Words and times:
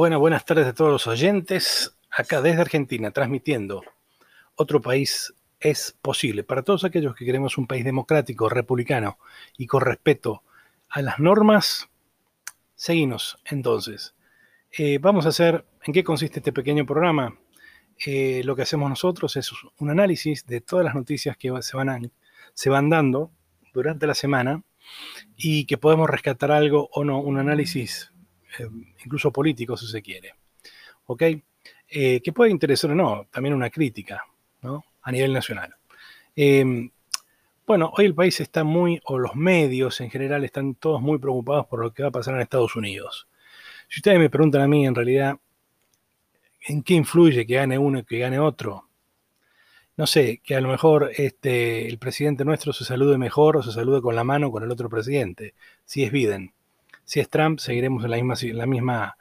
Buenas, 0.00 0.46
tardes 0.46 0.66
a 0.66 0.72
todos 0.72 0.90
los 0.90 1.06
oyentes. 1.06 1.94
Acá 2.10 2.40
desde 2.40 2.62
Argentina, 2.62 3.10
transmitiendo. 3.10 3.82
Otro 4.54 4.80
país 4.80 5.34
es 5.60 5.94
posible. 6.00 6.42
Para 6.42 6.62
todos 6.62 6.84
aquellos 6.84 7.14
que 7.14 7.26
queremos 7.26 7.58
un 7.58 7.66
país 7.66 7.84
democrático, 7.84 8.48
republicano 8.48 9.18
y 9.58 9.66
con 9.66 9.82
respeto 9.82 10.42
a 10.88 11.02
las 11.02 11.18
normas, 11.18 11.90
seguimos 12.74 13.36
entonces. 13.44 14.14
Eh, 14.72 14.96
vamos 15.02 15.26
a 15.26 15.28
hacer, 15.28 15.66
¿en 15.84 15.92
qué 15.92 16.02
consiste 16.02 16.38
este 16.38 16.54
pequeño 16.54 16.86
programa? 16.86 17.36
Eh, 18.06 18.40
lo 18.44 18.56
que 18.56 18.62
hacemos 18.62 18.88
nosotros 18.88 19.36
es 19.36 19.52
un 19.76 19.90
análisis 19.90 20.46
de 20.46 20.62
todas 20.62 20.82
las 20.82 20.94
noticias 20.94 21.36
que 21.36 21.52
se 21.60 22.70
van 22.70 22.88
dando 22.88 23.30
durante 23.74 24.06
la 24.06 24.14
semana 24.14 24.62
y 25.36 25.66
que 25.66 25.76
podemos 25.76 26.08
rescatar 26.08 26.52
algo 26.52 26.88
o 26.90 27.04
no, 27.04 27.20
un 27.20 27.38
análisis 27.38 28.09
eh, 28.58 28.68
incluso 29.04 29.32
político 29.32 29.76
si 29.76 29.86
se 29.86 30.02
quiere. 30.02 30.34
¿Ok? 31.06 31.22
que 31.92 32.32
puede 32.32 32.52
interesar 32.52 32.92
o 32.92 32.94
no, 32.94 33.26
también 33.32 33.52
una 33.52 33.68
crítica, 33.68 34.24
¿no? 34.62 34.84
A 35.02 35.10
nivel 35.10 35.32
nacional. 35.32 35.74
bueno, 37.66 37.92
hoy 37.96 38.04
el 38.04 38.14
país 38.14 38.40
está 38.40 38.62
muy, 38.62 39.00
o 39.06 39.18
los 39.18 39.34
medios 39.34 40.00
en 40.00 40.08
general 40.08 40.44
están 40.44 40.76
todos 40.76 41.02
muy 41.02 41.18
preocupados 41.18 41.66
por 41.66 41.80
lo 41.80 41.92
que 41.92 42.04
va 42.04 42.10
a 42.10 42.12
pasar 42.12 42.34
en 42.36 42.42
Estados 42.42 42.76
Unidos. 42.76 43.26
Si 43.90 43.98
ustedes 43.98 44.20
me 44.20 44.30
preguntan 44.30 44.62
a 44.62 44.68
mí, 44.68 44.86
en 44.86 44.94
realidad, 44.94 45.36
¿en 46.68 46.84
qué 46.84 46.94
influye 46.94 47.44
que 47.44 47.54
gane 47.54 47.76
uno 47.76 47.98
y 47.98 48.04
que 48.04 48.18
gane 48.20 48.38
otro? 48.38 48.88
No 49.96 50.06
sé, 50.06 50.40
que 50.44 50.54
a 50.54 50.60
lo 50.60 50.68
mejor 50.68 51.10
este, 51.16 51.88
el 51.88 51.98
presidente 51.98 52.44
nuestro 52.44 52.72
se 52.72 52.84
salude 52.84 53.18
mejor 53.18 53.56
o 53.56 53.62
se 53.64 53.72
salude 53.72 54.00
con 54.00 54.14
la 54.14 54.22
mano 54.22 54.52
con 54.52 54.62
el 54.62 54.70
otro 54.70 54.88
presidente, 54.88 55.54
si 55.84 56.04
es 56.04 56.12
Biden. 56.12 56.54
Si 57.10 57.18
es 57.18 57.28
Trump, 57.28 57.58
seguiremos 57.58 58.04
en 58.04 58.10
la 58.10 58.16
misma, 58.18 59.16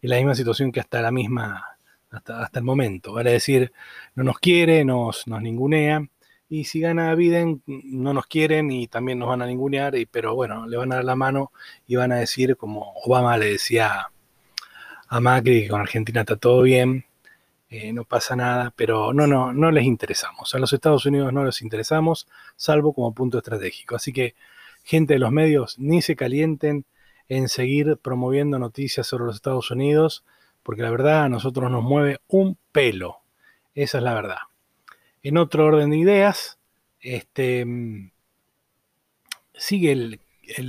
la 0.00 0.16
misma, 0.16 0.34
situación 0.36 0.70
que 0.70 0.78
hasta 0.78 1.02
la 1.02 1.10
misma, 1.10 1.76
hasta, 2.08 2.40
hasta 2.40 2.60
el 2.60 2.64
momento. 2.64 3.14
Vale 3.14 3.32
decir, 3.32 3.72
no 4.14 4.22
nos 4.22 4.38
quiere, 4.38 4.84
nos, 4.84 5.26
nos 5.26 5.42
ningunea. 5.42 6.06
Y 6.48 6.66
si 6.66 6.78
gana 6.78 7.12
Biden, 7.16 7.60
no 7.66 8.14
nos 8.14 8.28
quieren 8.28 8.70
y 8.70 8.86
también 8.86 9.18
nos 9.18 9.28
van 9.28 9.42
a 9.42 9.46
ningunear, 9.46 9.96
y, 9.96 10.06
pero 10.06 10.36
bueno, 10.36 10.68
le 10.68 10.76
van 10.76 10.92
a 10.92 10.94
dar 10.94 11.04
la 11.04 11.16
mano 11.16 11.50
y 11.88 11.96
van 11.96 12.12
a 12.12 12.18
decir, 12.18 12.56
como 12.56 12.92
Obama 13.04 13.36
le 13.38 13.46
decía 13.46 14.12
a 15.08 15.20
Macri, 15.20 15.62
que 15.62 15.68
con 15.68 15.80
Argentina 15.80 16.20
está 16.20 16.36
todo 16.36 16.62
bien, 16.62 17.06
eh, 17.70 17.92
no 17.92 18.04
pasa 18.04 18.36
nada, 18.36 18.72
pero 18.76 19.12
no, 19.12 19.26
no, 19.26 19.52
no 19.52 19.72
les 19.72 19.82
interesamos. 19.82 20.54
A 20.54 20.60
los 20.60 20.72
Estados 20.72 21.06
Unidos 21.06 21.32
no 21.32 21.44
les 21.44 21.60
interesamos, 21.60 22.28
salvo 22.54 22.92
como 22.92 23.12
punto 23.12 23.38
estratégico. 23.38 23.96
Así 23.96 24.12
que, 24.12 24.36
gente 24.84 25.14
de 25.14 25.18
los 25.18 25.32
medios, 25.32 25.76
ni 25.80 26.02
se 26.02 26.14
calienten 26.14 26.84
en 27.36 27.48
seguir 27.48 27.96
promoviendo 27.96 28.58
noticias 28.58 29.06
sobre 29.06 29.24
los 29.24 29.36
Estados 29.36 29.70
Unidos, 29.70 30.22
porque 30.62 30.82
la 30.82 30.90
verdad 30.90 31.24
a 31.24 31.28
nosotros 31.30 31.70
nos 31.70 31.82
mueve 31.82 32.20
un 32.28 32.58
pelo. 32.72 33.20
Esa 33.74 33.98
es 33.98 34.04
la 34.04 34.12
verdad. 34.12 34.38
En 35.22 35.38
otro 35.38 35.64
orden 35.64 35.88
de 35.88 35.96
ideas, 35.96 36.58
este, 37.00 37.64
mm, 37.64 38.10
sigue 39.54 39.92
el, 39.92 40.20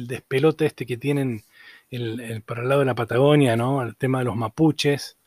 despelote 0.08 0.66
este 0.66 0.86
que 0.86 0.96
tienen 0.96 1.44
el, 1.92 2.42
para 2.44 2.62
el 2.62 2.70
lado 2.70 2.80
de 2.80 2.86
la 2.86 2.96
Patagonia, 2.96 3.58
¿no? 3.58 3.82
El 3.84 3.98
tema 3.98 4.20
de 4.20 4.26
los 4.26 4.38
mapuches. 4.38 5.18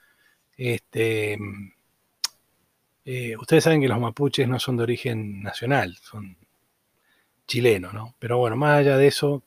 Este, 0.56 1.37
mm, 1.39 1.73
eh, 3.05 3.37
ustedes 3.37 3.65
saben 3.65 3.83
que 3.83 3.89
los 3.89 4.00
mapuches 4.00 4.48
no 4.48 4.59
son 4.59 4.78
de 4.78 4.84
origen 4.84 5.43
nacional, 5.43 5.97
son 5.97 6.39
chilenos, 7.47 7.93
¿no? 7.93 8.15
Pero 8.19 8.39
bueno, 8.39 8.56
más 8.56 8.78
allá 8.78 8.97
de 8.97 9.09
eso, 9.09 9.43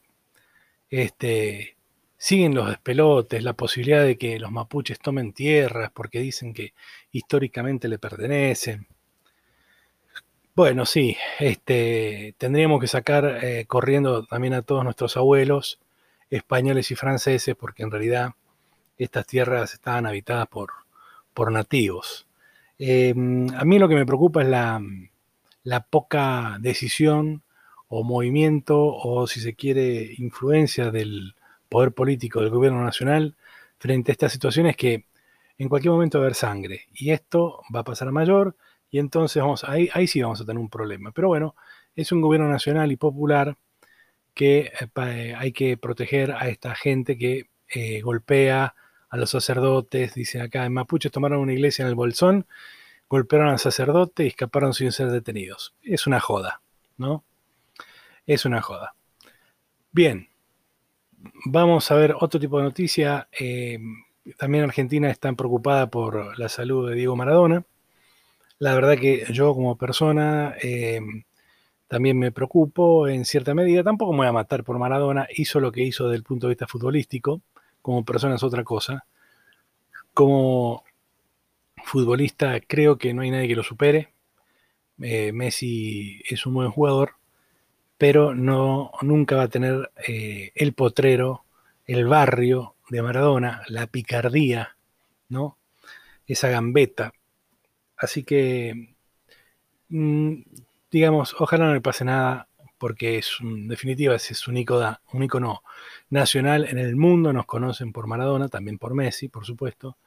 este, 0.92 1.79
siguen 2.20 2.54
los 2.54 2.68
despelotes, 2.68 3.42
la 3.44 3.54
posibilidad 3.54 4.04
de 4.04 4.18
que 4.18 4.40
los 4.40 4.52
mapuches 4.52 5.00
tomen 5.00 5.32
tierras 5.34 5.90
porque 5.92 6.20
dicen 6.20 6.54
que 6.54 6.74
históricamente 7.12 7.88
le 7.88 7.98
pertenecen. 7.98 8.88
Bueno, 10.54 10.86
sí, 10.86 11.16
este, 11.40 12.36
tendríamos 12.38 12.82
que 12.82 12.88
sacar 12.88 13.40
eh, 13.42 13.66
corriendo 13.66 14.26
también 14.26 14.54
a 14.54 14.62
todos 14.64 14.84
nuestros 14.84 15.16
abuelos 15.16 15.80
españoles 16.30 16.92
y 16.92 16.96
franceses, 16.96 17.56
porque 17.56 17.84
en 17.84 17.92
realidad 17.92 18.32
estas 18.98 19.26
tierras 19.26 19.74
estaban 19.74 20.06
habitadas 20.06 20.48
por, 20.50 20.72
por 21.34 21.54
nativos. 21.54 22.28
Em, 22.78 23.48
a 23.56 23.64
mí 23.64 23.80
lo 23.80 23.88
que 23.88 23.96
me 23.96 24.06
preocupa 24.06 24.42
es 24.42 24.50
la, 24.50 24.82
la, 25.64 25.86
poca 25.86 26.58
decisión 26.60 27.44
o 27.88 28.04
movimiento 28.04 28.78
o, 28.78 29.26
si 29.28 29.40
se 29.40 29.56
quiere, 29.56 30.14
influencia 30.18 30.92
del 30.92 31.36
poder 31.70 31.94
político 31.94 32.42
del 32.42 32.50
gobierno 32.50 32.84
nacional 32.84 33.36
frente 33.78 34.12
a 34.12 34.14
estas 34.14 34.32
situaciones 34.32 34.76
que 34.76 35.06
en 35.58 35.70
cualquier 35.70 35.92
momento 35.92 36.18
va 36.18 36.24
a 36.24 36.28
haber 36.28 36.36
sangre. 36.36 36.88
Y 36.94 37.12
esto 37.12 37.62
va 37.74 37.82
a 37.82 37.84
pasar 37.84 38.08
a 38.08 38.12
mayor 38.12 38.56
y 38.90 39.00
entonces 39.00 39.42
vamos, 39.42 39.64
ahí, 39.64 39.90
ahí 39.94 40.08
sí 40.08 40.22
vamos 40.22 40.42
a 40.42 40.46
tener 40.46 40.60
un 40.60 40.70
problema. 40.70 41.12
Pero 41.12 41.28
bueno, 41.28 41.56
es 41.96 42.12
un 42.12 42.22
gobierno 42.22 42.50
nacional 42.50 42.92
y 42.92 42.96
popular 42.96 43.58
que 44.34 44.60
eh, 44.60 44.88
eh, 44.96 45.36
hay 45.38 45.52
que 45.52 45.78
proteger 45.78 46.32
a 46.32 46.48
esta 46.48 46.76
gente 46.76 47.18
que 47.18 47.50
eh, 47.70 48.02
golpea 48.02 48.76
a 49.10 49.18
los 49.18 49.30
sacerdotes. 49.30 50.14
Dicen 50.16 50.42
acá, 50.42 50.66
en 50.66 50.74
Mapuches 50.74 51.12
tomaron 51.12 51.40
una 51.40 51.54
iglesia 51.54 51.84
en 51.84 51.90
el 51.90 51.96
Bolsón, 51.96 52.48
golpearon 53.10 53.50
al 53.50 53.60
sacerdote 53.60 54.24
y 54.24 54.28
escaparon 54.28 54.74
sin 54.74 54.92
ser 54.92 55.12
detenidos. 55.12 55.76
Es 55.84 56.08
una 56.08 56.20
joda, 56.20 56.62
¿no? 56.98 57.24
Es 58.26 58.46
una 58.46 58.62
joda. 58.62 58.96
Bien, 59.92 60.29
vamos 61.46 61.90
a 61.92 61.96
ver 61.96 62.16
otro 62.20 62.40
tipo 62.40 62.58
de 62.58 62.64
noticia. 62.64 63.28
también 64.38 64.64
Argentina 64.64 65.10
está 65.10 65.32
preocupada 65.34 65.90
por 65.90 66.38
la 66.40 66.50
salud 66.50 66.90
de 66.90 66.96
Diego 66.96 67.16
Maradona. 67.16 67.64
La 68.60 68.76
verdad 68.76 68.98
que 68.98 69.26
yo 69.32 69.54
como 69.56 69.78
persona 69.78 70.54
eh, 70.62 71.00
también 71.88 72.20
me 72.20 72.32
preocupo 72.32 73.08
en 73.08 73.26
cierta 73.26 73.54
medida. 73.56 73.84
Tampoco 73.84 74.12
me 74.12 74.20
voy 74.20 74.28
a 74.28 74.34
matar 74.34 74.64
por 74.64 74.78
Maradona. 74.78 75.28
Hizo 75.36 75.60
lo 75.60 75.72
que 75.72 75.84
hizo 75.84 76.06
desde 76.08 76.18
el 76.18 76.24
punto 76.24 76.48
de 76.48 76.52
vista 76.52 76.68
futbolístico. 76.68 77.42
Como 77.82 78.06
persona 78.06 78.36
es 78.36 78.44
otra 78.44 78.64
cosa. 78.64 79.06
Como 80.14 80.84
futbolista 81.84 82.60
creo 82.60 82.98
que 82.98 83.14
no 83.14 83.22
hay 83.22 83.32
nadie 83.32 83.48
que 83.48 83.56
lo 83.56 83.64
supere. 83.64 84.14
Eh, 85.02 85.32
Messi 85.32 86.22
es 86.30 86.46
un 86.46 86.56
buen 86.56 86.70
jugador, 86.72 87.14
pero 88.00 88.34
no, 88.34 88.92
nunca 89.04 89.36
va 89.36 89.44
a 89.44 89.50
tener 89.50 89.92
eh, 90.08 90.52
el 90.56 90.74
potrero, 90.74 91.46
el 91.86 92.08
barrio 92.08 92.76
de 92.90 93.04
Maradona, 93.04 93.62
la 93.68 93.88
picardía, 93.88 94.78
¿no? 95.30 95.58
Esa 96.28 96.50
gambeta 96.50 97.14
Así 97.98 98.24
que, 98.24 98.96
mm, 99.90 100.34
digamos, 100.92 101.36
ojalá 101.40 101.66
no 101.68 101.74
le 101.74 101.82
pase 101.82 102.06
nada, 102.06 102.48
porque 102.78 103.18
es 103.18 103.38
en 103.42 103.68
definitiva 103.68 104.16
es 104.16 104.48
un 104.48 104.58
icono, 104.58 105.00
un 105.14 105.28
nacional 106.10 106.66
en 106.70 106.78
el 106.80 106.96
mundo. 106.96 107.34
Nos 107.34 107.46
conocen 107.46 107.92
por 107.92 108.08
Maradona, 108.08 108.48
también 108.50 108.78
por 108.78 108.94
Messi, 108.96 109.28
por 109.30 109.46
supuesto. 109.46 109.98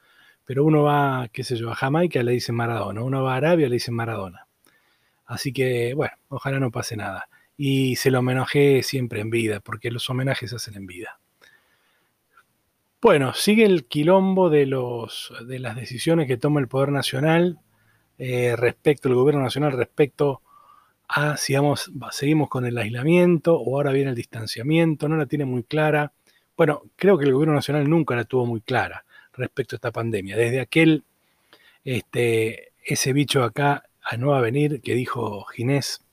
Pero 0.45 0.65
uno 0.65 0.83
va, 0.85 1.29
qué 1.33 1.45
sé 1.45 1.57
yo, 1.57 1.71
a 1.71 1.75
Jamaica 1.77 2.23
le 2.23 2.33
dicen 2.33 2.55
Maradona, 2.57 3.03
uno 3.03 3.23
va 3.23 3.35
a 3.35 3.37
Arabia 3.37 3.69
le 3.69 3.75
dicen 3.77 3.95
Maradona. 3.95 4.47
Así 5.27 5.53
que, 5.53 5.95
bueno, 5.95 6.15
ojalá 6.29 6.61
no 6.61 6.71
pase 6.71 6.97
nada. 6.97 7.29
Y 7.65 7.95
se 7.95 8.11
lo 8.11 8.19
homenaje 8.19 8.83
siempre 8.83 9.21
en 9.21 9.31
vida, 9.31 9.61
porque 9.61 9.93
los 9.93 10.11
homenajes 10.11 10.51
se 10.51 10.57
hacen 10.57 10.75
en 10.75 10.85
vida. 10.85 11.21
Bueno, 13.01 13.35
sigue 13.35 13.65
el 13.65 13.85
quilombo 13.85 14.51
de, 14.51 14.67
los, 14.67 15.33
de 15.47 15.61
las 15.61 15.77
decisiones 15.77 16.27
que 16.27 16.37
toma 16.37 16.59
el 16.59 16.67
Poder 16.67 16.89
Nacional 16.89 17.61
eh, 18.19 18.57
respecto 18.57 19.09
al 19.09 19.15
gobierno 19.15 19.45
nacional, 19.45 19.71
respecto 19.75 20.43
a 21.07 21.37
si 21.37 21.55
seguimos 22.11 22.49
con 22.49 22.67
el 22.67 22.77
aislamiento 22.77 23.55
o 23.55 23.77
ahora 23.77 23.93
viene 23.93 24.11
el 24.11 24.17
distanciamiento, 24.17 25.09
no 25.09 25.17
la 25.17 25.27
tiene 25.27 25.45
muy 25.45 25.63
clara. 25.63 26.13
Bueno, 26.57 26.83
creo 26.97 27.17
que 27.17 27.27
el 27.27 27.33
gobierno 27.33 27.55
nacional 27.55 27.89
nunca 27.89 28.17
la 28.17 28.25
tuvo 28.25 28.45
muy 28.45 28.61
clara 28.61 29.05
respecto 29.35 29.77
a 29.77 29.79
esta 29.79 29.93
pandemia. 29.93 30.37
Desde 30.37 30.59
aquel, 30.59 31.05
este, 31.85 32.73
ese 32.85 33.13
bicho 33.13 33.45
acá 33.45 33.85
a 34.03 34.17
no 34.17 34.35
a 34.35 34.41
venir 34.41 34.81
que 34.81 34.97
dijo 34.97 35.45
Ginés, 35.45 36.05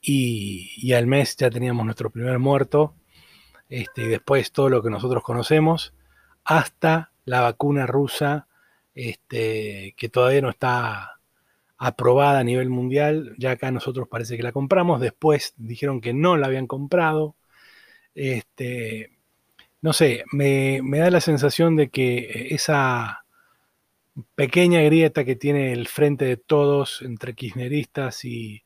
y, 0.00 0.92
al 0.92 1.06
mes 1.06 1.36
ya 1.36 1.50
teníamos 1.50 1.84
nuestro 1.84 2.10
primer 2.10 2.38
muerto, 2.38 2.94
este, 3.68 4.02
y 4.02 4.08
después 4.08 4.52
todo 4.52 4.68
lo 4.68 4.82
que 4.82 4.90
nosotros 4.90 5.22
conocemos, 5.22 5.94
hasta 6.44 7.12
la 7.24 7.40
vacuna 7.42 7.86
rusa 7.86 8.48
este, 8.94 9.94
que 9.96 10.08
todavía 10.08 10.42
no 10.42 10.50
está 10.50 11.20
aprobada 11.78 12.40
a 12.40 12.44
nivel 12.44 12.68
mundial. 12.70 13.34
Ya 13.38 13.52
acá 13.52 13.70
nosotros 13.70 14.08
parece 14.08 14.36
que 14.36 14.42
la 14.42 14.52
compramos. 14.52 15.00
Después 15.00 15.54
dijeron 15.56 16.00
que 16.00 16.12
no 16.12 16.36
la 16.36 16.46
habían 16.48 16.66
comprado. 16.66 17.36
Este, 18.14 19.18
no 19.80 19.92
sé, 19.92 20.24
me, 20.32 20.80
da 20.82 21.10
la 21.10 21.20
sensación 21.20 21.76
de 21.76 21.88
que 21.90 22.48
esa 22.50 23.24
pequeña 24.34 24.82
grieta 24.82 25.24
que 25.24 25.36
tiene 25.36 25.72
el 25.72 25.88
frente 25.88 26.24
de 26.26 26.36
todos 26.36 27.02
entre 27.02 27.34
kirchneristas 27.34 28.24
y, 28.24 28.64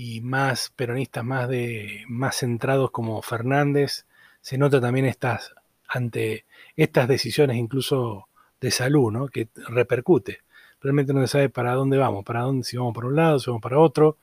y 0.00 0.20
más 0.20 0.70
peronistas, 0.76 1.24
más, 1.24 1.48
de, 1.48 2.04
más 2.06 2.36
centrados 2.36 2.92
como 2.92 3.20
Fernández, 3.20 4.06
se 4.40 4.56
nota 4.56 4.80
también 4.80 5.06
estas 5.06 5.56
ante 5.88 6.44
estas 6.76 7.08
decisiones 7.08 7.56
incluso 7.56 8.28
de 8.60 8.70
salud, 8.70 9.10
¿no? 9.10 9.26
Que 9.26 9.48
repercute. 9.56 10.42
Realmente 10.80 11.12
no 11.12 11.20
se 11.22 11.26
sabe 11.26 11.48
para 11.48 11.74
dónde 11.74 11.98
vamos, 11.98 12.24
para 12.24 12.42
dónde, 12.42 12.62
si 12.62 12.76
vamos 12.76 12.94
para 12.94 13.08
un 13.08 13.16
lado, 13.16 13.40
si 13.40 13.50
vamos 13.50 13.60
para 13.60 13.80
otro. 13.80 14.18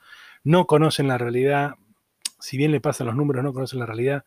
No 0.45 0.65
conocen 0.65 1.09
la 1.09 1.17
realidad, 1.17 1.75
si 2.39 2.55
bien 2.55 2.71
le 2.71 2.79
pasan 2.79 3.07
los 3.07 3.17
números, 3.17 3.43
no 3.43 3.51
conocen 3.51 3.79
la 3.79 3.85
realidad 3.85 4.23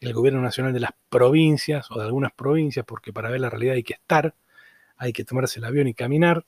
el 0.00 0.14
gobierno 0.14 0.40
nacional 0.40 0.72
de 0.72 0.80
las 0.80 0.92
provincias 1.10 1.90
o 1.90 1.98
de 1.98 2.06
algunas 2.06 2.32
provincias, 2.32 2.86
porque 2.86 3.12
para 3.12 3.28
ver 3.28 3.42
la 3.42 3.50
realidad 3.50 3.74
hay 3.74 3.82
que 3.82 3.92
estar, 3.94 4.34
hay 4.96 5.12
que 5.12 5.24
tomarse 5.24 5.58
el 5.58 5.66
avión 5.66 5.86
y 5.86 5.92
caminar. 5.92 6.46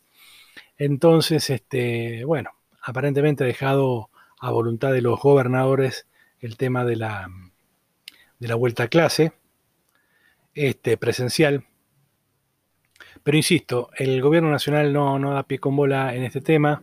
Entonces, 0.78 1.50
este, 1.50 2.24
bueno, 2.24 2.52
aparentemente 2.80 3.44
ha 3.44 3.46
dejado 3.46 4.08
a 4.40 4.50
voluntad 4.50 4.92
de 4.92 5.02
los 5.02 5.20
gobernadores 5.20 6.06
el 6.40 6.56
tema 6.56 6.84
de 6.84 6.96
la, 6.96 7.28
de 8.38 8.48
la 8.48 8.54
vuelta 8.54 8.84
a 8.84 8.88
clase 8.88 9.32
este, 10.54 10.96
presencial. 10.96 11.64
Pero 13.22 13.36
insisto, 13.36 13.90
el 13.96 14.20
gobierno 14.22 14.50
nacional 14.50 14.92
no, 14.92 15.18
no 15.18 15.32
da 15.32 15.42
pie 15.42 15.58
con 15.58 15.76
bola 15.76 16.14
en 16.14 16.24
este 16.24 16.40
tema, 16.40 16.82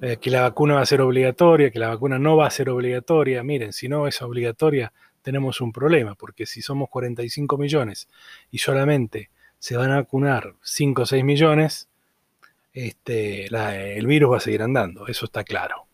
eh, 0.00 0.16
que 0.20 0.30
la 0.30 0.42
vacuna 0.42 0.74
va 0.74 0.80
a 0.80 0.86
ser 0.86 1.00
obligatoria, 1.00 1.70
que 1.70 1.78
la 1.78 1.88
vacuna 1.88 2.18
no 2.18 2.36
va 2.36 2.46
a 2.46 2.50
ser 2.50 2.68
obligatoria. 2.68 3.42
Miren, 3.44 3.72
si 3.72 3.88
no 3.88 4.08
es 4.08 4.20
obligatoria, 4.20 4.92
tenemos 5.22 5.60
un 5.60 5.72
problema, 5.72 6.16
porque 6.16 6.46
si 6.46 6.60
somos 6.62 6.88
45 6.88 7.56
millones 7.56 8.08
y 8.50 8.58
solamente 8.58 9.30
se 9.60 9.76
van 9.76 9.92
a 9.92 9.96
vacunar 9.96 10.54
5 10.62 11.02
o 11.02 11.06
6 11.06 11.24
millones, 11.24 11.88
este, 12.72 13.46
el 13.46 14.06
virus 14.06 14.32
va 14.32 14.36
a 14.38 14.40
seguir 14.40 14.62
andando, 14.62 15.06
eso 15.06 15.26
está 15.26 15.44
claro. 15.44 15.86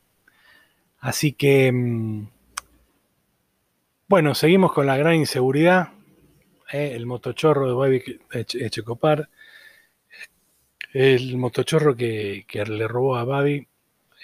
Así 1.01 1.33
que, 1.33 1.71
mm, 1.73 2.29
bueno, 4.09 4.35
seguimos 4.35 4.73
con 4.73 4.87
la 4.87 4.97
gran 4.97 5.15
inseguridad. 5.15 5.93
Eh, 6.73 6.93
el 6.95 7.07
motochorro 7.07 7.69
de 7.69 7.75
Babi 7.75 8.21
Echecopar, 8.33 9.29
el 10.93 11.37
motochorro 11.37 11.97
que, 11.97 12.45
le 12.67 12.89
robó 12.89 13.17
a 13.17 13.25
Babi 13.25 13.67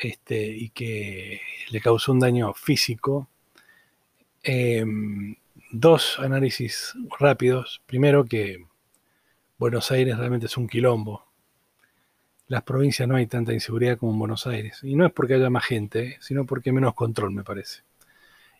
este, 0.00 0.46
y 0.48 0.70
que 0.70 1.40
le 1.70 1.80
causó 1.80 2.12
un 2.12 2.20
daño 2.20 2.54
físico. 2.54 3.28
Em, 4.42 5.36
dos 5.72 6.18
análisis 6.20 6.94
rápidos. 7.18 7.82
Primero 7.86 8.24
que 8.24 8.66
Buenos 9.58 9.90
Aires 9.90 10.18
realmente 10.18 10.46
es 10.46 10.56
un 10.56 10.68
quilombo 10.68 11.33
las 12.46 12.62
provincias 12.62 13.08
no 13.08 13.16
hay 13.16 13.26
tanta 13.26 13.52
inseguridad 13.52 13.98
como 13.98 14.12
en 14.12 14.18
Buenos 14.18 14.46
Aires. 14.46 14.80
Y 14.82 14.94
no 14.96 15.06
es 15.06 15.12
porque 15.12 15.34
haya 15.34 15.50
más 15.50 15.64
gente, 15.64 16.18
sino 16.20 16.44
porque 16.44 16.70
hay 16.70 16.74
menos 16.74 16.94
control, 16.94 17.32
me 17.32 17.44
parece. 17.44 17.82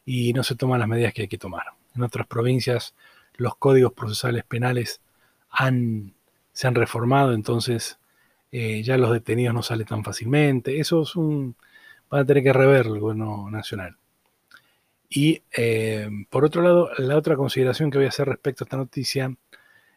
Y 0.05 0.33
no 0.33 0.43
se 0.43 0.55
toman 0.55 0.81
las 0.81 0.89
medidas 0.89 1.13
que 1.13 1.23
hay 1.23 1.29
que 1.29 1.39
tomar. 1.39 1.67
En 1.95 2.03
otras 2.03 2.27
provincias 2.27 2.95
los 3.37 3.57
códigos 3.57 3.93
procesales 3.93 4.45
penales 4.45 5.01
han, 5.51 6.15
se 6.53 6.67
han 6.67 6.75
reformado, 6.75 7.33
entonces 7.33 7.99
eh, 8.53 8.83
ya 8.83 8.97
los 8.99 9.13
detenidos 9.13 9.55
no 9.55 9.63
salen 9.63 9.87
tan 9.87 10.05
fácilmente. 10.05 10.79
Eso 10.81 11.03
es 11.03 11.17
un... 11.17 11.57
va 12.13 12.21
a 12.21 12.25
tener 12.25 12.43
que 12.43 12.53
rever 12.53 12.87
el 12.87 13.01
gobierno 13.01 13.51
nacional. 13.51 13.97
Y 15.09 15.43
eh, 15.57 16.09
por 16.31 16.45
otro 16.45 16.63
lado, 16.63 16.91
la 16.99 17.17
otra 17.17 17.37
consideración 17.37 17.91
que 17.91 17.99
voy 17.99 18.07
a 18.07 18.11
hacer 18.11 18.29
respecto 18.29 18.65
a 18.65 18.67
esta 18.67 18.77
noticia 18.77 19.35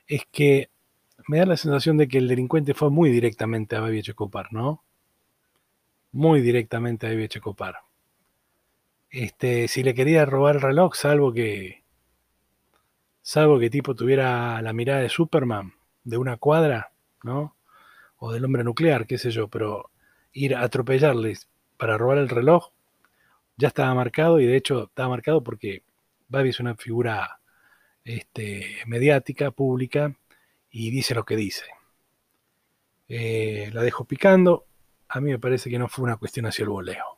es 0.08 0.24
que 0.32 0.70
me 1.28 1.40
da 1.40 1.46
la 1.46 1.58
sensación 1.58 1.98
de 1.98 2.08
que 2.08 2.18
el 2.18 2.28
delincuente 2.28 2.74
fue 2.74 2.90
muy 2.90 3.12
directamente 3.12 3.76
a 3.76 3.82
Babi 3.82 4.00
Echecopar, 4.00 4.54
¿no? 4.54 4.84
Muy 6.12 6.42
directamente 6.42 7.06
a 7.06 7.10
Babi 7.10 7.24
Echecopar. 7.26 7.76
Este, 9.10 9.68
si 9.68 9.84
le 9.84 9.94
quería 9.94 10.26
robar 10.26 10.56
el 10.56 10.62
reloj, 10.62 10.96
salvo 10.96 11.34
que. 11.34 11.84
Salvo 13.22 13.60
que 13.60 13.70
tipo 13.70 13.94
tuviera 13.96 14.62
la 14.62 14.74
mirada 14.74 15.02
de 15.02 15.10
Superman, 15.10 15.74
de 16.04 16.18
una 16.18 16.38
cuadra, 16.38 16.92
¿no? 17.24 17.56
O 18.18 18.32
del 18.32 18.46
hombre 18.46 18.64
nuclear, 18.64 19.06
qué 19.06 19.18
sé 19.18 19.32
yo, 19.32 19.50
pero 19.50 19.92
ir 20.32 20.56
a 20.56 20.64
atropellarles 20.64 21.50
para 21.78 21.98
robar 21.98 22.20
el 22.20 22.30
reloj 22.30 22.72
ya 23.58 23.68
estaba 23.70 23.94
marcado 23.94 24.40
y 24.40 24.46
de 24.46 24.56
hecho 24.56 24.86
estaba 24.86 25.10
marcado 25.10 25.44
porque 25.44 25.84
Babi 26.30 26.50
es 26.50 26.60
una 26.60 26.76
figura 26.76 27.40
este, 28.06 28.78
mediática, 28.86 29.52
pública, 29.52 30.16
y 30.72 30.92
dice 30.92 31.16
lo 31.16 31.26
que 31.26 31.36
dice. 31.36 31.66
Eh, 33.08 33.70
la 33.74 33.82
dejo 33.82 34.06
picando. 34.06 34.66
A 35.10 35.22
mí 35.22 35.32
me 35.32 35.40
parece 35.40 35.70
que 35.70 35.80
no 35.80 35.88
fue 35.88 36.04
una 36.04 36.18
cuestión 36.18 36.46
hacia 36.46 36.64
el 36.64 36.70
voleo. 36.70 37.18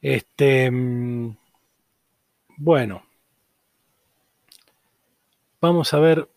Este, 0.00 0.70
mm, 0.70 1.36
bueno, 2.56 3.04
vamos 5.60 5.94
a 5.94 6.00
ver 6.00 6.28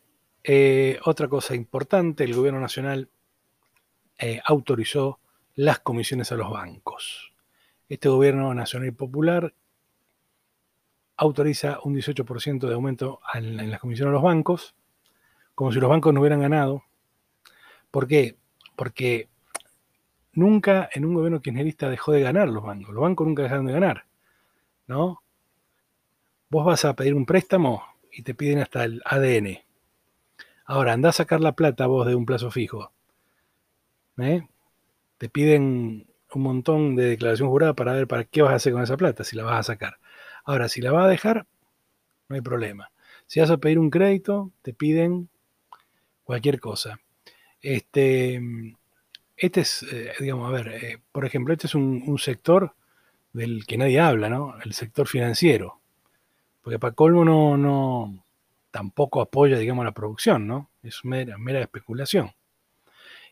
eh, 0.44 1.00
otra 1.06 1.28
cosa 1.28 1.56
importante. 1.56 2.24
El 2.24 2.36
gobierno 2.36 2.60
nacional 2.60 3.10
eh, 4.18 4.42
autorizó 4.46 5.20
las 5.56 5.80
comisiones 5.80 6.32
a 6.32 6.36
los 6.36 6.50
bancos. 6.50 7.34
Este 7.90 8.10
gobierno 8.10 8.54
nacional 8.54 8.90
y 8.90 8.92
popular 8.92 9.54
autoriza 11.18 11.80
un 11.84 11.96
18% 11.96 12.68
de 12.68 12.74
aumento 12.74 13.22
en 13.34 13.70
las 13.70 13.80
comisiones 13.80 14.12
a 14.12 14.14
los 14.14 14.24
bancos 14.24 14.76
como 15.56 15.72
si 15.72 15.80
los 15.80 15.90
bancos 15.90 16.14
no 16.14 16.20
hubieran 16.20 16.42
ganado. 16.42 16.84
¿Por 17.90 18.08
qué? 18.08 18.38
Porque 18.76 19.30
nunca 20.34 20.90
en 20.94 21.06
un 21.06 21.14
gobierno 21.14 21.42
kirchnerista 21.42 21.90
dejó 21.90 22.12
de 22.12 22.22
ganar 22.22 22.50
los 22.50 22.64
bancos. 22.64 22.94
Los 22.94 23.02
bancos 23.02 23.26
nunca 23.26 23.44
dejaron 23.44 23.66
de 23.66 23.74
ganar, 23.74 24.06
¿no? 24.86 25.24
Vos 26.50 26.66
vas 26.66 26.86
a 26.86 26.96
pedir 26.96 27.16
un 27.16 27.26
préstamo 27.26 27.84
y 28.12 28.22
te 28.22 28.36
piden 28.36 28.60
hasta 28.60 28.84
el 28.84 29.02
ADN. 29.06 29.60
Ahora, 30.66 30.94
anda 30.94 31.10
a 31.10 31.14
sacar 31.14 31.42
la 31.42 31.54
plata 31.54 31.88
vos 31.88 32.06
de 32.06 32.16
un 32.16 32.26
plazo 32.26 32.52
fijo. 32.52 32.92
¿eh? 34.18 34.48
Te 35.18 35.30
piden 35.30 36.08
un 36.34 36.42
montón 36.42 36.96
de 36.96 37.06
declaración 37.06 37.50
jurada 37.50 37.74
para 37.74 37.94
ver 37.94 38.08
para 38.08 38.26
qué 38.26 38.42
vas 38.42 38.52
a 38.52 38.56
hacer 38.56 38.74
con 38.74 38.84
esa 38.84 38.98
plata, 38.98 39.24
si 39.24 39.36
la 39.36 39.44
vas 39.44 39.60
a 39.60 39.74
sacar. 39.74 39.98
Ahora, 40.44 40.68
si 40.68 40.82
la 40.82 40.92
vas 40.92 41.06
a 41.06 41.10
dejar, 41.10 41.46
no 42.28 42.36
hay 42.36 42.42
problema. 42.42 42.92
Si 43.26 43.40
vas 43.40 43.50
a 43.50 43.58
pedir 43.58 43.80
un 43.80 43.90
crédito, 43.90 44.52
te 44.62 44.74
piden 44.74 45.30
cualquier 46.26 46.60
cosa. 46.60 47.00
Este, 47.62 48.42
este 49.38 49.62
es, 49.62 49.84
eh, 49.84 50.12
digamos, 50.20 50.50
a 50.50 50.52
ver, 50.52 50.68
eh, 50.68 51.00
por 51.12 51.26
ejemplo, 51.26 51.54
este 51.54 51.68
es 51.68 51.76
un, 51.76 52.18
sector 52.20 52.76
del 53.32 53.66
que 53.66 53.78
nadie 53.78 54.00
habla, 54.02 54.30
¿no? 54.30 54.56
El 54.64 54.74
sector 54.74 55.08
financiero. 55.08 55.80
Porque 56.62 56.80
para 56.80 56.94
colmo 56.94 57.24
no, 57.24 57.58
no 57.58 58.26
tampoco 58.72 59.22
apoya, 59.22 59.58
digamos, 59.58 59.86
la 59.86 59.94
producción, 59.94 60.48
¿no? 60.48 60.70
Es 60.84 61.06
mera, 61.06 61.38
mera 61.38 61.62
especulación. 61.62 62.32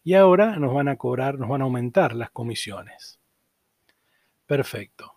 Y 0.04 0.14
ahora 0.14 0.58
nos 0.58 0.74
van 0.74 0.88
a 0.88 0.98
cobrar, 0.98 1.40
nos 1.40 1.50
van 1.50 1.62
a 1.62 1.66
aumentar 1.66 2.14
las 2.14 2.30
comisiones. 2.30 3.20
Perfecto. 4.46 5.14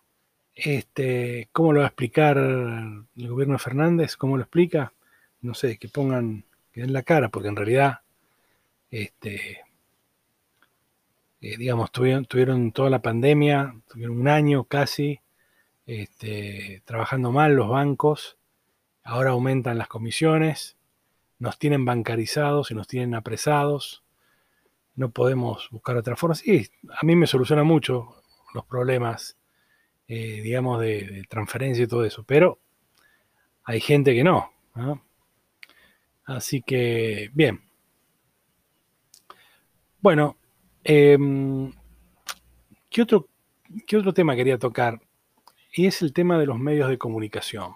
Este, 0.55 1.51
¿Cómo 1.53 1.75
lo 1.75 1.81
va 1.81 1.87
a 1.87 1.89
explicar 1.89 2.39
el 2.39 3.29
gobierno 3.29 3.55
de 3.55 3.59
Fernández? 3.59 4.17
¿Cómo 4.17 4.37
lo 4.37 4.45
explica? 4.45 4.95
No 5.43 5.53
sé, 5.55 5.77
que 5.77 5.89
pongan 5.89 6.46
en 6.85 6.93
la 6.93 7.03
cara, 7.03 7.29
porque 7.29 7.49
en 7.49 7.57
realidad, 7.57 8.01
este, 8.91 9.61
eh, 11.41 11.57
digamos, 11.57 11.91
tuvieron, 11.93 12.73
toda 12.73 12.91
la 12.91 13.03
pandemia, 13.03 13.75
tuvieron 13.89 14.21
un 14.21 14.29
año 14.29 14.65
casi 14.65 15.21
este, 15.87 16.83
trabajando 16.85 17.33
mal 17.33 17.55
los 17.55 17.69
bancos, 17.69 18.37
ahora 19.05 19.31
aumentan 19.31 19.79
las 19.79 19.89
comisiones, 19.89 20.77
nos 21.39 21.59
tienen 21.59 21.85
bancarizados 21.85 22.71
y 22.71 22.75
nos 22.75 22.89
tienen 22.89 23.15
apresados, 23.15 24.03
no 24.95 25.11
podemos 25.11 25.69
buscar 25.71 25.97
otra 25.97 26.17
forma. 26.17 26.35
Sí, 26.35 26.69
a 26.91 27.05
mí 27.05 27.15
me 27.15 27.27
soluciona 27.27 27.63
mucho 27.63 28.23
los 28.55 28.65
problemas, 28.65 29.37
eh, 30.09 30.41
digamos, 30.43 30.81
de, 30.81 31.25
transferencia 31.29 31.85
y 31.85 31.87
todo 31.87 32.05
eso, 32.05 32.25
pero 32.25 32.59
hay 33.65 33.81
gente 33.81 34.15
que 34.15 34.25
no. 34.25 34.51
¿no? 34.75 35.03
Así 36.27 36.61
que, 36.61 37.31
bien. 37.33 37.63
Bueno, 40.01 40.37
em, 40.83 41.73
¿qué, 42.91 43.03
otro, 43.03 43.29
¿qué 43.87 43.97
otro 43.97 44.13
tema 44.13 44.35
quería 44.35 44.59
tocar? 44.59 45.01
Y 45.73 45.87
es 45.87 46.03
el 46.03 46.13
tema 46.13 46.39
de 46.39 46.47
los 46.47 46.59
medios 46.59 46.89
de 46.89 46.99
comunicación. 46.99 47.75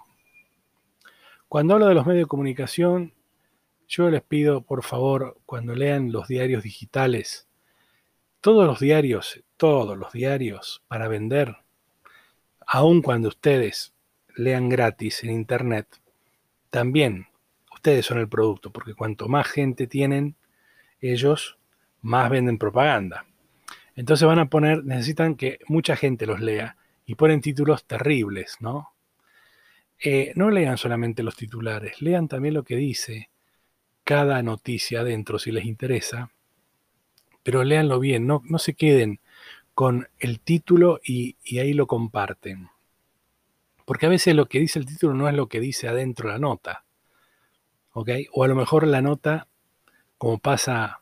Cuando 1.47 1.73
hablo 1.73 1.87
de 1.87 1.95
los 1.95 2.05
medios 2.05 2.25
de 2.25 2.29
comunicación, 2.29 3.13
yo 3.87 4.09
les 4.09 4.21
pido, 4.21 4.61
por 4.61 4.83
favor, 4.83 5.37
cuando 5.45 5.73
lean 5.73 6.11
los 6.11 6.27
diarios 6.27 6.63
digitales, 6.63 7.47
todos 8.41 8.65
los 8.65 8.79
diarios, 8.79 9.43
todos 9.55 9.97
los 9.97 10.11
diarios 10.11 10.83
para 10.87 11.07
vender, 11.07 11.57
aun 12.67 13.01
cuando 13.01 13.29
ustedes 13.29 13.93
lean 14.35 14.67
gratis 14.67 15.23
en 15.23 15.31
Internet, 15.31 15.87
también 16.69 17.27
ustedes 17.81 18.05
son 18.05 18.19
el 18.19 18.29
producto, 18.29 18.71
porque 18.71 18.93
cuanto 18.93 19.27
más 19.27 19.47
gente 19.47 19.87
tienen 19.87 20.35
ellos, 21.01 21.57
más 22.01 22.29
venden 22.29 22.57
propaganda. 22.57 23.25
Entonces 23.95 24.27
van 24.27 24.39
a 24.39 24.49
poner, 24.49 24.85
necesitan 24.85 25.35
que 25.35 25.59
mucha 25.67 25.95
gente 25.95 26.25
los 26.25 26.39
lea 26.39 26.77
y 27.05 27.15
ponen 27.15 27.41
títulos 27.41 27.85
terribles, 27.85 28.57
¿no? 28.59 28.91
eh, 30.01 30.33
no 30.35 30.49
lean 30.49 30.77
solamente 30.77 31.21
los 31.21 31.35
titulares, 31.35 32.01
lean 32.01 32.27
también 32.27 32.55
lo 32.55 32.63
que 32.63 32.75
dice 32.75 33.29
cada 34.03 34.41
noticia 34.41 35.01
adentro 35.01 35.37
si 35.37 35.51
les 35.51 35.65
interesa, 35.65 36.31
pero 37.43 37.63
léanlo 37.63 37.99
bien, 37.99 38.25
no, 38.25 38.41
no 38.45 38.57
se 38.57 38.73
queden 38.73 39.19
con 39.75 40.07
el 40.19 40.39
título 40.39 40.99
y, 41.03 41.37
y, 41.43 41.59
ahí 41.59 41.73
lo 41.73 41.87
comparten. 41.87 42.69
Porque 43.85 44.07
a 44.07 44.09
veces 44.09 44.35
lo 44.35 44.47
que 44.47 44.59
dice 44.59 44.79
el 44.79 44.85
título 44.85 45.13
no 45.13 45.29
es 45.29 45.35
lo 45.35 45.47
que 45.47 45.59
dice 45.59 45.87
adentro 45.87 46.29
la 46.29 46.39
nota. 46.39 46.83
O 47.93 48.43
a 48.43 48.47
lo 48.47 48.55
mejor 48.55 48.87
la 48.87 49.01
nota, 49.01 49.47
como 50.17 50.39
pasa 50.39 51.01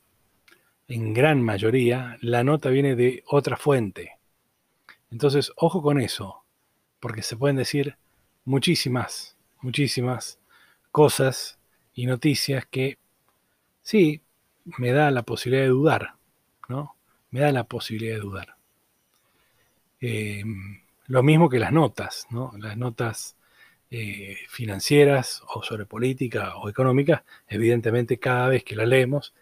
en 0.88 1.14
gran 1.14 1.42
mayoría, 1.44 2.18
la 2.22 2.44
nota 2.44 2.70
viene 2.70 2.96
de 2.96 3.24
otra 3.28 3.58
fuente. 3.58 4.18
Entonces, 5.12 5.52
ojo 5.56 5.82
con 5.82 6.00
eso, 6.02 6.44
porque 7.00 7.22
se 7.22 7.38
pueden 7.38 7.58
decir 7.58 7.98
muchísimas, 8.46 9.38
muchísimas 9.62 10.40
cosas 10.92 11.60
y 11.94 12.06
noticias 12.06 12.66
que 12.66 12.98
sí, 13.82 14.22
me 14.78 14.92
da 14.92 15.12
la 15.12 15.24
posibilidad 15.24 15.64
de 15.64 15.70
dudar, 15.70 16.16
¿no? 16.68 16.96
Me 17.32 17.42
da 17.42 17.52
la 17.52 17.64
posibilidad 17.66 18.16
de 18.16 18.22
dudar. 18.22 18.56
Eh, 20.02 20.44
lo 21.08 21.24
mismo 21.24 21.50
que 21.50 21.60
las 21.60 21.72
notas, 21.72 22.28
¿no? 22.30 22.52
Las 22.58 22.78
notas 22.78 23.36
eh, 23.92 24.38
financieras 24.48 25.42
o 25.48 25.64
sobre 25.64 25.86
política 25.86 26.58
o 26.58 26.70
económica, 26.70 27.24
evidentemente 27.48 28.20
cada 28.20 28.48
vez 28.48 28.64
que 28.64 28.76
las 28.76 28.88
leemos, 28.88 29.34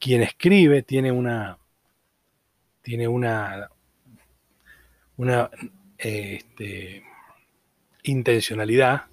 quien 0.00 0.22
escribe 0.22 0.82
tiene 0.82 1.12
una, 1.12 1.58
tiene 2.82 3.06
una, 3.06 3.70
una 5.16 5.50
este, 5.96 7.04
intencionalidad 8.02 9.06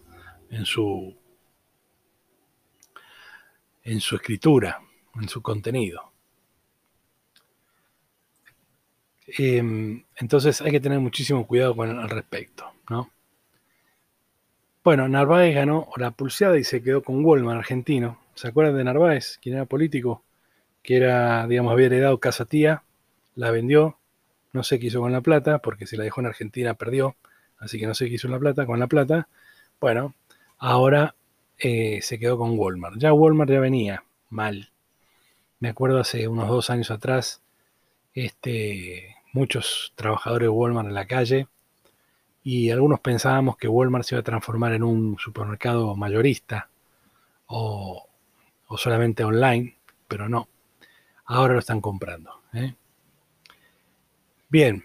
en 0.50 0.66
su, 0.66 1.16
en 3.84 4.02
su 4.02 4.16
escritura, 4.16 4.82
en 5.16 5.30
su 5.30 5.42
contenido. 5.42 6.12
Em, 9.28 10.04
entonces 10.16 10.60
hay 10.62 10.72
que 10.72 10.80
tener 10.80 11.00
muchísimo 11.00 11.48
cuidado 11.48 11.76
con 11.76 11.98
al 11.98 12.10
respecto, 12.10 12.74
¿no? 12.90 13.12
Bueno, 14.84 15.08
Narváez 15.08 15.54
ganó 15.54 15.90
la 15.98 16.10
pulseada 16.10 16.58
y 16.58 16.64
se 16.64 16.82
quedó 16.82 17.04
con 17.04 17.24
Walmart 17.24 17.60
argentino. 17.60 18.18
¿Se 18.34 18.48
acuerdan 18.48 18.78
de 18.78 18.84
Narváez, 18.84 19.38
quien 19.40 19.56
era 19.56 19.66
político? 19.66 20.24
Que 20.82 20.98
era, 20.98 21.46
digamos, 21.46 21.72
había 21.72 21.86
heredado 21.86 22.20
casa 22.20 22.46
tía, 22.46 22.84
la 23.36 23.52
vendió, 23.52 24.00
no 24.54 24.64
sé 24.64 24.80
qué 24.80 24.88
hizo 24.88 25.00
con 25.00 25.12
la 25.12 25.22
plata, 25.22 25.60
porque 25.60 25.86
si 25.86 25.98
la 25.98 26.04
dejó 26.04 26.22
en 26.22 26.28
Argentina 26.28 26.74
perdió, 26.74 27.16
así 27.60 27.80
que 27.80 27.86
no 27.86 27.94
sé 27.94 28.10
qué 28.10 28.16
hizo 28.16 28.28
la 28.28 28.40
plata, 28.40 28.66
con 28.66 28.80
la 28.80 28.88
plata. 28.88 29.28
Bueno, 29.80 30.16
ahora 30.58 31.14
eh, 31.60 32.00
se 32.02 32.18
quedó 32.18 32.40
con 32.40 32.58
Walmart. 32.58 32.98
Ya 32.98 33.14
Walmart 33.14 33.52
ya 33.52 33.60
venía 33.60 34.04
mal. 34.30 34.72
Me 35.60 35.70
acuerdo 35.70 36.00
hace 36.00 36.28
unos 36.28 36.48
dos 36.50 36.72
años 36.72 36.90
atrás, 36.90 37.44
este, 38.16 39.16
muchos 39.32 39.94
trabajadores 39.96 40.48
de 40.48 40.50
Walmart 40.50 40.88
en 40.88 40.96
la 40.96 41.06
calle 41.06 41.48
y 42.44 42.72
algunos 42.72 43.00
pensábamos 43.00 43.58
que 43.58 43.68
Walmart 43.68 44.06
se 44.06 44.16
iba 44.16 44.22
a 44.22 44.24
transformar 44.24 44.74
en 44.74 44.84
un 44.84 45.18
supermercado 45.20 45.96
mayorista 45.96 46.70
o, 47.48 48.08
solamente 48.78 49.24
online, 49.24 49.76
pero 50.08 50.30
no. 50.30 50.48
Ahora 51.26 51.54
lo 51.54 51.60
están 51.60 51.82
comprando. 51.82 52.42
¿eh? 52.54 52.74
Bien, 54.50 54.84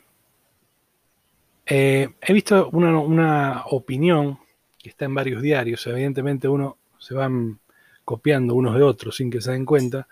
eh, 1.64 2.10
he 2.20 2.32
visto 2.32 2.68
una, 2.70 3.64
opinión 3.66 4.38
que 4.78 4.90
está 4.90 5.04
en 5.06 5.14
varios 5.14 5.42
diarios, 5.42 5.86
evidentemente 5.86 6.48
uno 6.48 6.76
se 6.98 7.14
van 7.14 7.58
copiando 8.04 8.54
unos 8.54 8.74
de 8.74 8.82
otros 8.82 9.16
sin 9.16 9.30
que 9.30 9.40
se 9.40 9.52
den 9.52 9.64
cuenta, 9.64 10.06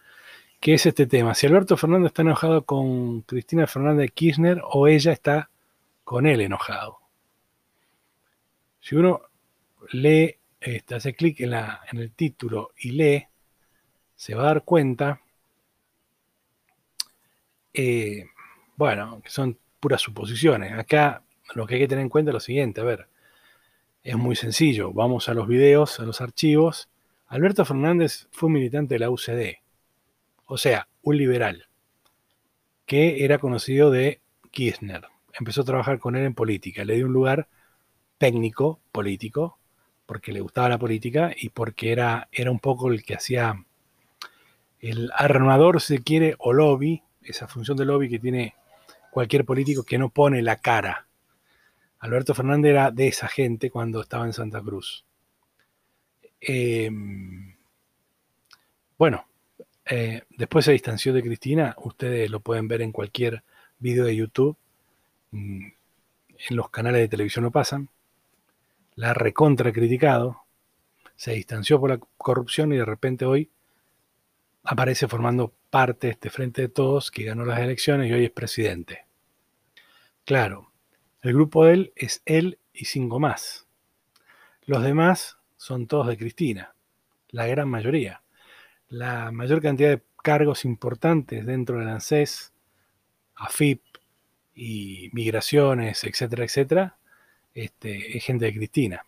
que 0.60 0.74
es 0.74 0.86
este 0.86 1.06
tema. 1.06 1.34
Si 1.34 1.46
Alberto 1.46 1.76
Fernández 1.76 2.08
está 2.08 2.22
enojado 2.22 2.64
con 2.64 3.20
Cristina 3.22 3.66
Fernández 3.66 4.10
Kirchner 4.12 4.62
o 4.64 4.88
ella 4.88 5.12
está 5.12 5.50
con 6.04 6.26
él 6.26 6.40
enojado. 6.40 7.03
Si 8.84 8.94
uno 8.94 9.22
lee, 9.92 10.36
este, 10.60 10.94
hace 10.94 11.14
clic 11.14 11.40
en, 11.40 11.54
el 11.54 12.12
título 12.12 12.72
y 12.76 12.90
lee, 12.90 13.26
se 14.14 14.34
va 14.34 14.42
a 14.42 14.46
dar 14.46 14.64
cuenta, 14.64 15.22
eh, 17.72 18.26
bueno, 18.76 19.22
que 19.22 19.30
son 19.30 19.58
puras 19.80 20.02
suposiciones. 20.02 20.74
Acá 20.74 21.22
lo 21.54 21.66
que 21.66 21.76
hay 21.76 21.80
que 21.80 21.88
tener 21.88 22.02
en 22.02 22.10
cuenta 22.10 22.30
es 22.30 22.34
lo 22.34 22.40
siguiente, 22.40 22.82
a 22.82 22.84
ver, 22.84 23.08
es 24.02 24.16
muy 24.16 24.36
sencillo, 24.36 24.92
vamos 24.92 25.30
a 25.30 25.34
los 25.34 25.48
videos, 25.48 25.98
a 25.98 26.02
los 26.02 26.20
archivos. 26.20 26.90
Alberto 27.26 27.64
Fernández 27.64 28.28
fue 28.32 28.50
militante 28.50 28.96
de 28.96 28.98
la 28.98 29.08
UCD, 29.08 29.62
o 30.44 30.58
sea, 30.58 30.88
un 31.00 31.16
liberal, 31.16 31.68
que 32.84 33.24
era 33.24 33.38
conocido 33.38 33.90
de 33.90 34.20
Kirchner. 34.50 35.06
Empezó 35.32 35.62
a 35.62 35.64
trabajar 35.64 35.98
con 35.98 36.16
él 36.16 36.26
en 36.26 36.34
política, 36.34 36.84
le 36.84 36.96
dio 36.96 37.06
un 37.06 37.14
lugar 37.14 37.48
técnico, 38.18 38.80
político, 38.92 39.58
porque 40.06 40.32
le 40.32 40.40
gustaba 40.40 40.68
la 40.68 40.78
política 40.78 41.32
y 41.36 41.48
porque 41.50 41.92
era, 41.92 42.28
era 42.32 42.50
un 42.50 42.60
poco 42.60 42.90
el 42.90 43.04
que 43.04 43.14
hacía 43.14 43.64
el 44.80 45.10
armador, 45.16 45.80
si 45.80 45.98
quiere, 45.98 46.34
o 46.38 46.52
lobby, 46.52 47.02
esa 47.22 47.48
función 47.48 47.76
de 47.76 47.86
lobby 47.86 48.08
que 48.08 48.18
tiene 48.18 48.54
cualquier 49.10 49.44
político 49.44 49.84
que 49.84 49.98
no 49.98 50.10
pone 50.10 50.42
la 50.42 50.56
cara. 50.56 51.06
Alberto 52.00 52.34
Fernández 52.34 52.70
era 52.70 52.90
de 52.90 53.08
esa 53.08 53.28
gente 53.28 53.70
cuando 53.70 54.02
estaba 54.02 54.26
en 54.26 54.34
Santa 54.34 54.60
Cruz. 54.60 55.06
Em, 56.40 57.56
bueno, 58.98 59.26
eh, 59.86 60.22
después 60.30 60.66
se 60.66 60.72
distanció 60.72 61.14
de 61.14 61.22
Cristina, 61.22 61.74
ustedes 61.78 62.30
lo 62.30 62.40
pueden 62.40 62.68
ver 62.68 62.82
en 62.82 62.92
cualquier 62.92 63.42
video 63.78 64.04
de 64.04 64.16
YouTube, 64.16 64.56
mm, 65.30 65.66
en 66.50 66.56
los 66.56 66.68
canales 66.70 67.00
de 67.00 67.08
televisión 67.08 67.44
lo 67.44 67.50
pasan, 67.50 67.88
la 68.96 69.10
ha 69.10 69.14
recontra 69.14 69.72
criticado, 69.72 70.44
se 71.16 71.32
distanció 71.32 71.80
por 71.80 71.90
la 71.90 72.00
corrupción 72.16 72.72
y 72.72 72.76
de 72.76 72.84
repente 72.84 73.24
hoy 73.24 73.50
aparece 74.62 75.08
formando 75.08 75.54
parte 75.70 76.08
de 76.08 76.12
este 76.12 76.30
Frente 76.30 76.62
de 76.62 76.68
Todos 76.68 77.10
que 77.10 77.24
ganó 77.24 77.44
las 77.44 77.60
elecciones 77.60 78.10
y 78.10 78.14
hoy 78.14 78.24
es 78.24 78.30
presidente. 78.30 79.06
Claro, 80.24 80.72
el 81.22 81.34
grupo 81.34 81.66
de 81.66 81.74
él 81.74 81.92
es 81.96 82.22
él 82.24 82.58
y 82.72 82.86
cinco 82.86 83.20
más. 83.20 83.66
Los 84.62 84.82
demás 84.82 85.38
son 85.56 85.86
todos 85.86 86.06
de 86.08 86.16
Cristina, 86.16 86.74
la 87.28 87.46
gran 87.46 87.68
mayoría. 87.68 88.22
La 88.88 89.30
mayor 89.32 89.60
cantidad 89.60 89.90
de 89.90 90.02
cargos 90.22 90.64
importantes 90.64 91.44
dentro 91.44 91.78
del 91.78 91.88
ANSES, 91.88 92.52
AFIP 93.34 93.82
y 94.54 95.10
migraciones, 95.12 96.04
etcétera, 96.04 96.44
etcétera, 96.44 96.98
este, 97.54 98.16
es 98.16 98.24
gente 98.24 98.46
de 98.46 98.54
Cristina. 98.54 99.06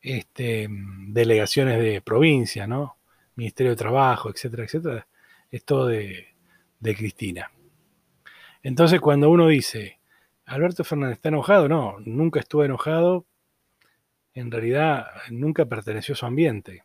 Este, 0.00 0.68
delegaciones 0.70 1.78
de 1.80 2.00
provincia, 2.00 2.66
¿no? 2.66 2.96
Ministerio 3.36 3.72
de 3.72 3.76
Trabajo, 3.76 4.30
etcétera, 4.30 4.64
etcétera, 4.64 5.06
es 5.50 5.64
todo 5.64 5.86
de, 5.86 6.28
de 6.80 6.94
Cristina. 6.96 7.50
Entonces, 8.62 9.00
cuando 9.00 9.30
uno 9.30 9.48
dice, 9.48 9.98
Alberto 10.46 10.84
Fernández 10.84 11.16
está 11.16 11.28
enojado, 11.28 11.68
no, 11.68 11.96
nunca 12.04 12.40
estuvo 12.40 12.64
enojado. 12.64 13.26
En 14.34 14.50
realidad 14.50 15.06
nunca 15.30 15.64
perteneció 15.66 16.14
a 16.14 16.16
su 16.16 16.26
ambiente. 16.26 16.84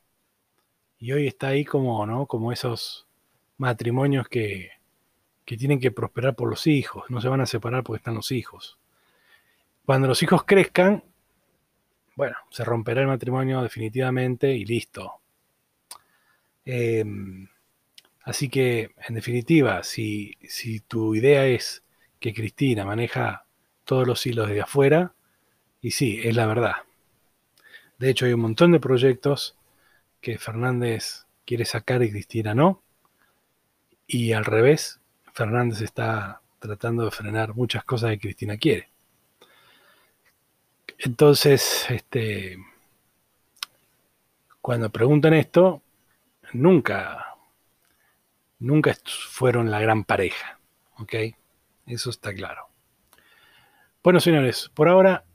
Y 0.98 1.12
hoy 1.14 1.28
está 1.28 1.50
ahí 1.50 1.66
como, 1.66 2.06
¿no? 2.06 2.26
Como 2.28 2.52
esos 2.52 3.08
matrimonios 3.58 4.28
que, 4.28 4.72
que 5.46 5.58
tienen 5.58 5.80
que 5.80 5.92
prosperar 5.92 6.36
por 6.36 6.50
los 6.50 6.68
hijos, 6.68 7.06
no 7.10 7.22
se 7.22 7.30
van 7.30 7.42
a 7.42 7.46
separar 7.46 7.84
porque 7.84 7.98
están 7.98 8.16
los 8.16 8.32
hijos. 8.32 8.80
Cuando 9.86 10.08
los 10.08 10.22
hijos 10.24 10.44
crezcan, 10.46 11.04
bueno, 12.16 12.38
se 12.50 12.64
romperá 12.64 13.02
el 13.02 13.08
matrimonio 13.08 13.62
definitivamente 13.62 14.54
y 14.54 14.66
listo. 14.66 15.22
Em, 16.66 17.48
así 18.24 18.50
que, 18.50 18.92
en 19.08 19.16
definitiva, 19.16 19.84
si, 19.84 20.38
si 20.48 20.82
tu 20.82 21.16
idea 21.16 21.46
es 21.48 21.84
que 22.20 22.34
Cristina 22.34 22.86
maneja 22.86 23.46
todos 23.84 24.08
los 24.08 24.26
hilos 24.26 24.48
de 24.50 24.62
afuera. 24.62 25.14
Y 25.82 25.92
sí, 25.92 26.22
es 26.24 26.36
la 26.36 26.46
verdad. 26.46 26.76
De 27.98 28.10
hecho, 28.10 28.26
hay 28.26 28.34
un 28.34 28.42
montón 28.42 28.72
de 28.72 28.80
proyectos 28.80 29.58
que 30.22 30.38
Fernández 30.38 31.26
quiere 31.46 31.66
sacar 31.66 32.04
y 32.04 32.12
Cristina 32.12 32.54
no. 32.54 32.84
Y 34.08 34.34
al 34.34 34.46
revés, 34.46 35.00
Fernández 35.34 35.82
está 35.82 36.42
tratando 36.60 37.06
de 37.06 37.12
frenar 37.12 37.56
muchas 37.56 37.84
cosas 37.84 38.12
que 38.12 38.20
Cristina 38.20 38.58
quiere. 38.58 38.90
Entonces, 41.04 41.88
este, 41.90 42.58
cuando 44.62 44.92
preguntan 44.92 45.34
esto, 45.34 45.82
nunca, 46.54 47.36
nunca 48.60 48.96
fueron 49.06 49.72
la 49.72 49.80
gran 49.80 50.04
pareja. 50.04 50.60
¿Ok? 50.98 51.16
Eso 51.88 52.12
está 52.12 52.34
claro. 52.34 52.68
Bueno, 54.04 54.20
señores, 54.20 54.70
por 54.76 54.88
ahora 54.88 55.26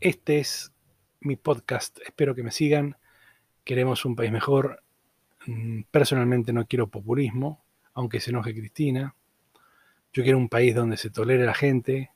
este 0.00 0.38
es 0.38 0.72
mi 1.20 1.34
podcast. 1.34 1.98
Espero 2.06 2.36
que 2.36 2.44
me 2.44 2.52
sigan. 2.52 2.96
Queremos 3.64 4.04
un 4.04 4.14
país 4.14 4.30
mejor. 4.30 4.84
Mm, 5.46 5.82
personalmente 5.90 6.52
no 6.52 6.66
quiero 6.66 6.86
populismo, 6.86 7.64
aunque 7.94 8.20
se 8.20 8.30
enoje 8.30 8.54
Cristina. 8.54 9.16
Yo 10.12 10.22
quiero 10.22 10.38
un 10.38 10.48
país 10.48 10.76
donde 10.76 10.96
se 10.96 11.10
tolere 11.10 11.44
la 11.44 11.54
gente, 11.54 12.12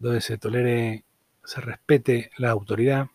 donde 0.00 0.20
se 0.20 0.36
tolere, 0.36 1.04
se 1.44 1.60
respete 1.60 2.30
la 2.36 2.50
autoridad, 2.50 3.08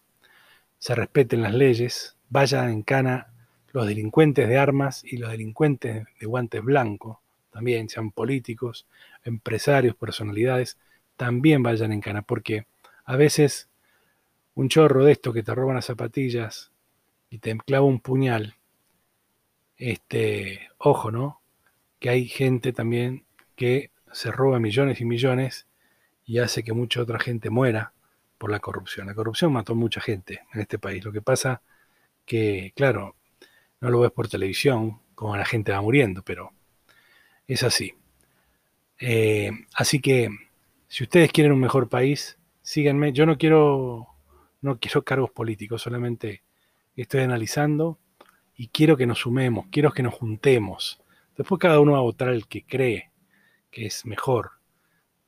se 0.77 0.95
respeten 0.95 1.41
las 1.41 1.53
leyes, 1.53 2.15
vayan 2.29 2.69
en 2.69 2.83
cana 2.83 3.27
los 3.71 3.88
delincuentes 3.88 4.48
de 4.48 4.57
armas 4.57 5.03
y 5.03 5.17
los 5.17 5.31
delincuentes 5.31 6.07
de 6.19 6.25
guantes 6.25 6.63
blancos, 6.63 7.17
también 7.51 7.89
sean 7.89 8.12
políticos, 8.12 8.88
empresarios, 9.24 9.95
personalidades, 9.95 10.77
también 11.17 11.62
vayan 11.63 11.91
en 11.91 12.01
cana, 12.01 12.21
porque 12.21 12.65
a 13.05 13.15
veces 13.15 13.69
un 14.55 14.69
chorro 14.69 15.03
de 15.05 15.12
esto 15.12 15.33
que 15.33 15.43
te 15.43 15.53
roban 15.53 15.75
las 15.75 15.86
zapatillas 15.86 16.71
y 17.29 17.39
te 17.39 17.57
clava 17.57 17.86
un 17.86 18.00
puñal, 18.00 18.55
este, 19.77 20.69
ojo, 20.77 21.12
¿no? 21.12 21.41
Que 22.00 22.09
hay 22.09 22.27
gente 22.27 22.74
también 22.74 23.25
que 23.55 23.91
se 24.12 24.31
roba 24.31 24.59
millones 24.59 25.01
y 25.01 25.05
millones 25.05 25.67
y 26.25 26.39
hace 26.39 26.63
que 26.63 26.74
mucha 26.74 27.01
otra 27.01 27.19
gente 27.19 27.50
muera 27.50 27.93
por 28.39 28.50
la 28.50 28.60
corrupción. 28.60 29.05
La 29.05 29.13
corrupción 29.13 29.53
mató 29.53 29.75
mucha 29.75 30.01
gente 30.01 30.41
en 30.53 30.62
este 30.62 30.79
país. 30.79 31.05
Lo 31.05 31.12
que 31.12 31.22
pasa 31.22 31.62
que, 32.25 32.74
claro, 32.75 33.15
no 33.81 33.91
lo 33.91 34.00
ves 34.00 34.12
por 34.12 34.27
televisión, 34.27 35.00
como 35.13 35.38
la 35.38 35.46
gente 35.46 35.72
va 35.72 35.81
muriendo, 35.81 36.24
pero 36.24 36.51
es 37.48 37.62
así. 37.62 37.93
Eh, 38.98 39.51
así 39.75 40.00
que, 40.00 40.29
si 40.88 41.03
ustedes 41.03 41.31
quieren 41.31 41.51
un 41.51 41.60
mejor 41.60 41.89
país, 41.89 42.39
síganme. 42.62 43.13
Yo 43.13 43.25
no 43.25 43.38
quiero, 43.38 44.08
no 44.62 44.79
quiero 44.79 45.03
cargos 45.03 45.31
políticos, 45.31 45.81
solamente 45.81 46.41
estoy 46.96 47.22
analizando 47.22 48.00
y 48.55 48.67
quiero 48.69 48.98
que 48.98 49.05
nos 49.05 49.19
sumemos, 49.19 49.67
quiero 49.72 49.91
que 49.91 50.03
nos 50.03 50.13
juntemos. 50.13 51.01
Después 51.38 51.60
cada 51.60 51.79
uno 51.79 51.93
va 51.93 52.00
a 52.00 52.01
votar 52.01 52.29
el 52.29 52.48
que 52.48 52.65
cree 52.65 53.12
que 53.72 53.86
es 53.86 54.05
mejor, 54.05 54.51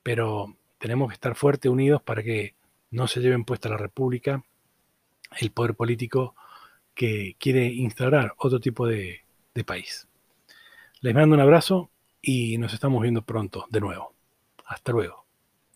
pero 0.03 0.55
tenemos 0.79 1.09
que 1.09 1.13
estar 1.13 1.35
fuertes, 1.35 1.71
unidos 1.71 2.01
para 2.01 2.23
que 2.23 2.55
no 2.91 3.07
se 3.07 3.21
lleven 3.21 3.45
puesta 3.45 3.69
la 3.69 3.77
República, 3.77 4.43
el 5.39 5.51
poder 5.51 5.75
político 5.75 6.35
que 6.93 7.35
quiere 7.39 7.65
instaurar 7.65 8.33
otro 8.37 8.59
tipo 8.59 8.85
de, 8.87 9.21
de 9.55 9.63
país. 9.63 10.07
Les 11.01 11.15
mando 11.15 11.35
un 11.35 11.41
abrazo 11.41 11.89
y 12.21 12.57
nos 12.57 12.73
estamos 12.73 13.01
viendo 13.01 13.23
pronto 13.23 13.65
de 13.69 13.81
nuevo. 13.81 14.13
Hasta 14.65 14.91
luego. 14.91 15.20